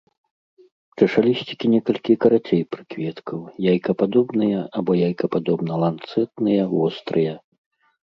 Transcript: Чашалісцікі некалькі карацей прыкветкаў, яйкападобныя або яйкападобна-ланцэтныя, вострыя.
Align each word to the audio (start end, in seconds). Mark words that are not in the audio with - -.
Чашалісцікі 0.99 1.65
некалькі 1.73 2.13
карацей 2.25 2.61
прыкветкаў, 2.77 3.39
яйкападобныя 3.75 4.59
або 4.81 4.91
яйкападобна-ланцэтныя, 5.07 6.63
вострыя. 6.77 7.33